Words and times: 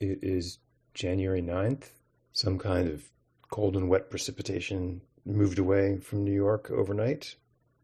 is 0.00 0.56
January 0.94 1.42
9th. 1.42 1.90
Some 2.32 2.58
kind 2.58 2.88
of 2.88 3.10
cold 3.50 3.76
and 3.76 3.90
wet 3.90 4.08
precipitation 4.08 5.02
moved 5.26 5.58
away 5.58 5.98
from 5.98 6.24
New 6.24 6.32
York 6.32 6.70
overnight. 6.70 7.36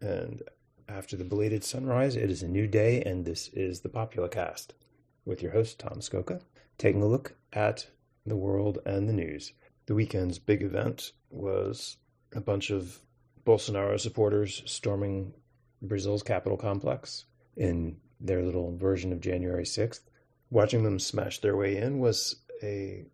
And 0.00 0.40
after 0.88 1.16
the 1.16 1.24
belated 1.24 1.64
sunrise, 1.64 2.14
it 2.14 2.30
is 2.30 2.44
a 2.44 2.48
new 2.48 2.68
day, 2.68 3.02
and 3.02 3.24
this 3.24 3.48
is 3.48 3.80
the 3.80 3.88
Popula 3.88 4.30
Cast 4.30 4.74
with 5.24 5.42
your 5.42 5.50
host, 5.50 5.80
Tom 5.80 5.98
Scocca, 5.98 6.42
taking 6.78 7.02
a 7.02 7.08
look 7.08 7.34
at 7.52 7.88
the 8.24 8.36
world 8.36 8.78
and 8.86 9.08
the 9.08 9.12
news. 9.12 9.52
The 9.86 9.96
weekend's 9.96 10.38
big 10.38 10.62
event 10.62 11.10
was 11.30 11.96
a 12.36 12.40
bunch 12.40 12.70
of 12.70 13.00
Bolsonaro 13.44 13.98
supporters 13.98 14.62
storming 14.66 15.34
Brazil's 15.82 16.22
capital 16.22 16.56
complex 16.56 17.24
in 17.56 17.96
their 18.20 18.44
little 18.44 18.76
version 18.76 19.12
of 19.12 19.20
January 19.20 19.64
6th. 19.64 20.02
Watching 20.50 20.84
them 20.84 20.98
smash 20.98 21.40
their 21.40 21.56
way 21.56 21.76
in 21.76 21.98
was 21.98 22.36
a 22.62 23.04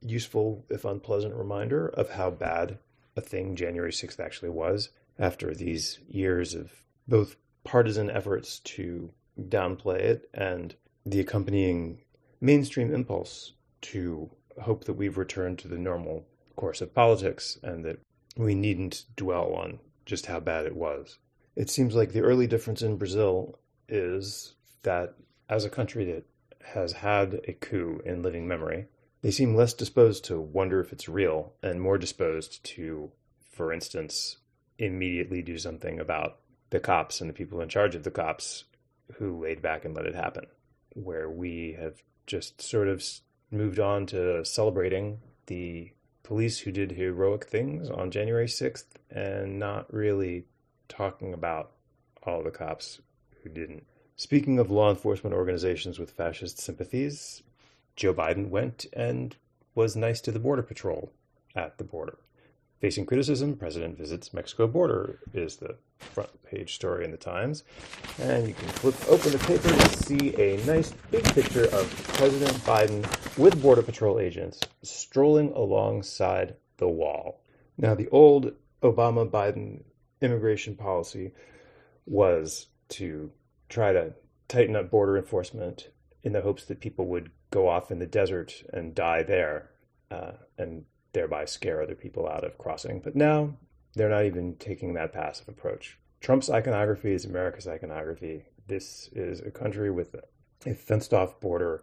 useful, 0.00 0.64
if 0.70 0.84
unpleasant, 0.84 1.34
reminder 1.34 1.88
of 1.88 2.10
how 2.10 2.30
bad 2.30 2.78
a 3.16 3.20
thing 3.20 3.56
January 3.56 3.92
6th 3.92 4.20
actually 4.20 4.50
was 4.50 4.90
after 5.18 5.54
these 5.54 5.98
years 6.08 6.54
of 6.54 6.72
both 7.06 7.36
partisan 7.64 8.10
efforts 8.10 8.60
to 8.60 9.12
downplay 9.48 9.98
it 9.98 10.30
and 10.32 10.74
the 11.04 11.20
accompanying 11.20 12.02
mainstream 12.40 12.94
impulse 12.94 13.52
to 13.82 14.30
hope 14.62 14.84
that 14.84 14.94
we've 14.94 15.18
returned 15.18 15.58
to 15.58 15.68
the 15.68 15.78
normal 15.78 16.24
course 16.56 16.80
of 16.80 16.94
politics 16.94 17.58
and 17.62 17.84
that 17.84 17.98
we 18.36 18.54
needn't 18.54 19.04
dwell 19.16 19.54
on 19.54 19.78
just 20.06 20.26
how 20.26 20.40
bad 20.40 20.66
it 20.66 20.76
was. 20.76 21.18
It 21.56 21.70
seems 21.70 21.94
like 21.94 22.12
the 22.12 22.20
early 22.20 22.46
difference 22.46 22.82
in 22.82 22.96
Brazil 22.96 23.58
is 23.88 24.54
that 24.82 25.14
as 25.48 25.64
a 25.64 25.70
country 25.70 26.04
that 26.04 26.24
has 26.62 26.92
had 26.92 27.40
a 27.46 27.52
coup 27.52 28.00
in 28.04 28.22
living 28.22 28.46
memory, 28.46 28.86
they 29.22 29.30
seem 29.30 29.54
less 29.54 29.74
disposed 29.74 30.24
to 30.26 30.40
wonder 30.40 30.80
if 30.80 30.92
it's 30.92 31.08
real 31.08 31.52
and 31.62 31.80
more 31.80 31.98
disposed 31.98 32.64
to, 32.64 33.10
for 33.50 33.72
instance, 33.72 34.38
immediately 34.78 35.42
do 35.42 35.58
something 35.58 36.00
about 36.00 36.38
the 36.70 36.80
cops 36.80 37.20
and 37.20 37.28
the 37.28 37.34
people 37.34 37.60
in 37.60 37.68
charge 37.68 37.94
of 37.94 38.04
the 38.04 38.10
cops 38.10 38.64
who 39.14 39.42
laid 39.42 39.60
back 39.60 39.84
and 39.84 39.94
let 39.94 40.06
it 40.06 40.14
happen. 40.14 40.46
Where 40.94 41.28
we 41.28 41.76
have 41.78 42.02
just 42.26 42.62
sort 42.62 42.88
of 42.88 43.04
moved 43.50 43.78
on 43.78 44.06
to 44.06 44.44
celebrating 44.44 45.20
the 45.46 45.92
police 46.22 46.60
who 46.60 46.70
did 46.70 46.92
heroic 46.92 47.44
things 47.46 47.90
on 47.90 48.10
January 48.10 48.46
6th 48.46 48.84
and 49.10 49.58
not 49.58 49.92
really 49.92 50.46
talking 50.88 51.34
about 51.34 51.72
all 52.22 52.42
the 52.42 52.50
cops 52.50 53.00
who 53.42 53.50
didn't. 53.50 53.84
Speaking 54.20 54.58
of 54.58 54.70
law 54.70 54.90
enforcement 54.90 55.34
organizations 55.34 55.98
with 55.98 56.10
fascist 56.10 56.58
sympathies, 56.58 57.42
Joe 57.96 58.12
Biden 58.12 58.50
went 58.50 58.84
and 58.92 59.34
was 59.74 59.96
nice 59.96 60.20
to 60.20 60.30
the 60.30 60.38
Border 60.38 60.62
Patrol 60.62 61.10
at 61.56 61.78
the 61.78 61.84
border. 61.84 62.18
Facing 62.82 63.06
criticism, 63.06 63.56
President 63.56 63.96
visits 63.96 64.34
Mexico 64.34 64.66
border 64.66 65.20
is 65.32 65.56
the 65.56 65.74
front 65.96 66.28
page 66.42 66.74
story 66.74 67.06
in 67.06 67.12
the 67.12 67.16
Times. 67.16 67.64
And 68.20 68.46
you 68.46 68.52
can 68.52 68.68
flip 68.68 68.94
open 69.08 69.32
the 69.32 69.38
paper 69.38 69.70
to 69.70 69.88
see 69.88 70.34
a 70.36 70.62
nice 70.66 70.92
big 71.10 71.24
picture 71.32 71.64
of 71.74 71.90
President 72.18 72.52
Biden 72.66 73.38
with 73.38 73.62
Border 73.62 73.80
Patrol 73.80 74.20
agents 74.20 74.60
strolling 74.82 75.50
alongside 75.52 76.56
the 76.76 76.88
wall. 76.88 77.40
Now, 77.78 77.94
the 77.94 78.08
old 78.08 78.52
Obama 78.82 79.26
Biden 79.26 79.82
immigration 80.20 80.76
policy 80.76 81.32
was 82.04 82.66
to 82.90 83.32
try 83.70 83.92
to 83.92 84.12
tighten 84.48 84.76
up 84.76 84.90
border 84.90 85.16
enforcement 85.16 85.88
in 86.22 86.32
the 86.32 86.42
hopes 86.42 86.64
that 86.66 86.80
people 86.80 87.06
would 87.06 87.30
go 87.50 87.68
off 87.68 87.90
in 87.90 87.98
the 87.98 88.06
desert 88.06 88.62
and 88.72 88.94
die 88.94 89.22
there 89.22 89.70
uh, 90.10 90.32
and 90.58 90.84
thereby 91.12 91.44
scare 91.44 91.82
other 91.82 91.94
people 91.94 92.28
out 92.28 92.44
of 92.44 92.58
crossing. 92.58 93.00
But 93.00 93.16
now 93.16 93.54
they're 93.94 94.10
not 94.10 94.26
even 94.26 94.56
taking 94.56 94.94
that 94.94 95.12
passive 95.12 95.48
approach. 95.48 95.98
Trump's 96.20 96.50
iconography 96.50 97.12
is 97.12 97.24
America's 97.24 97.66
iconography. 97.66 98.44
This 98.66 99.08
is 99.12 99.40
a 99.40 99.50
country 99.50 99.90
with 99.90 100.14
a 100.66 100.74
fenced 100.74 101.14
off 101.14 101.40
border 101.40 101.82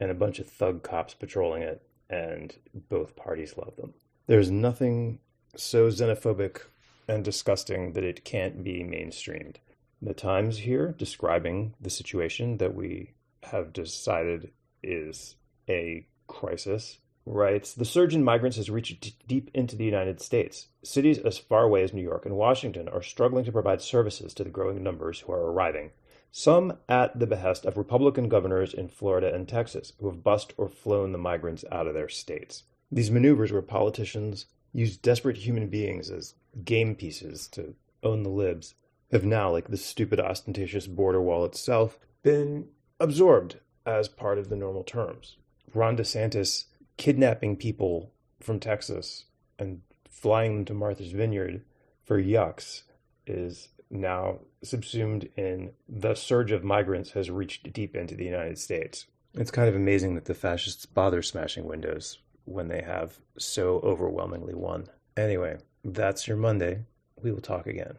and 0.00 0.10
a 0.10 0.14
bunch 0.14 0.38
of 0.38 0.48
thug 0.48 0.82
cops 0.82 1.14
patrolling 1.14 1.62
it, 1.62 1.82
and 2.08 2.56
both 2.88 3.16
parties 3.16 3.56
love 3.56 3.76
them. 3.76 3.92
There's 4.26 4.50
nothing 4.50 5.18
so 5.56 5.88
xenophobic 5.88 6.60
and 7.08 7.24
disgusting 7.24 7.92
that 7.92 8.04
it 8.04 8.24
can't 8.24 8.62
be 8.62 8.82
mainstreamed. 8.82 9.56
The 10.00 10.14
Times 10.14 10.58
here 10.58 10.94
describing 10.96 11.74
the 11.80 11.90
situation 11.90 12.58
that 12.58 12.74
we 12.74 13.14
have 13.42 13.72
decided 13.72 14.52
is 14.80 15.34
a 15.68 16.06
crisis 16.28 16.98
writes 17.26 17.74
The 17.74 17.84
surge 17.84 18.14
in 18.14 18.22
migrants 18.22 18.58
has 18.58 18.70
reached 18.70 19.00
d- 19.00 19.16
deep 19.26 19.50
into 19.52 19.74
the 19.74 19.84
United 19.84 20.20
States. 20.20 20.68
Cities 20.84 21.18
as 21.18 21.38
far 21.38 21.64
away 21.64 21.82
as 21.82 21.92
New 21.92 22.02
York 22.02 22.24
and 22.24 22.36
Washington 22.36 22.88
are 22.88 23.02
struggling 23.02 23.44
to 23.44 23.50
provide 23.50 23.82
services 23.82 24.32
to 24.34 24.44
the 24.44 24.50
growing 24.50 24.84
numbers 24.84 25.20
who 25.20 25.32
are 25.32 25.50
arriving, 25.50 25.90
some 26.30 26.78
at 26.88 27.18
the 27.18 27.26
behest 27.26 27.66
of 27.66 27.76
Republican 27.76 28.28
governors 28.28 28.72
in 28.72 28.86
Florida 28.86 29.34
and 29.34 29.48
Texas 29.48 29.94
who 29.98 30.08
have 30.08 30.22
bussed 30.22 30.54
or 30.56 30.68
flown 30.68 31.10
the 31.10 31.18
migrants 31.18 31.64
out 31.72 31.88
of 31.88 31.94
their 31.94 32.08
states. 32.08 32.62
These 32.92 33.10
maneuvers 33.10 33.50
where 33.50 33.62
politicians 33.62 34.46
use 34.72 34.96
desperate 34.96 35.38
human 35.38 35.66
beings 35.66 36.08
as 36.08 36.34
game 36.64 36.94
pieces 36.94 37.48
to 37.48 37.74
own 38.04 38.22
the 38.22 38.30
libs 38.30 38.74
have 39.10 39.24
now, 39.24 39.50
like 39.50 39.68
the 39.68 39.76
stupid 39.76 40.20
ostentatious 40.20 40.86
border 40.86 41.20
wall 41.20 41.44
itself, 41.44 41.98
been 42.22 42.68
absorbed 43.00 43.58
as 43.86 44.08
part 44.08 44.38
of 44.38 44.48
the 44.48 44.56
normal 44.56 44.84
terms. 44.84 45.36
Ron 45.74 45.96
DeSantis 45.96 46.64
kidnapping 46.96 47.56
people 47.56 48.12
from 48.40 48.60
Texas 48.60 49.24
and 49.58 49.80
flying 50.08 50.56
them 50.56 50.64
to 50.66 50.74
Martha's 50.74 51.12
Vineyard 51.12 51.62
for 52.04 52.20
yucks 52.20 52.82
is 53.26 53.68
now 53.90 54.40
subsumed 54.62 55.28
in 55.36 55.72
the 55.88 56.14
surge 56.14 56.52
of 56.52 56.64
migrants 56.64 57.12
has 57.12 57.30
reached 57.30 57.72
deep 57.72 57.96
into 57.96 58.14
the 58.14 58.24
United 58.24 58.58
States. 58.58 59.06
It's 59.34 59.50
kind 59.50 59.68
of 59.68 59.76
amazing 59.76 60.14
that 60.14 60.24
the 60.24 60.34
fascists 60.34 60.86
bother 60.86 61.22
smashing 61.22 61.64
windows 61.64 62.18
when 62.44 62.68
they 62.68 62.82
have 62.82 63.18
so 63.38 63.80
overwhelmingly 63.84 64.54
won. 64.54 64.88
Anyway, 65.16 65.58
that's 65.84 66.26
your 66.26 66.36
Monday. 66.36 66.84
We 67.22 67.32
will 67.32 67.40
talk 67.40 67.66
again. 67.66 67.98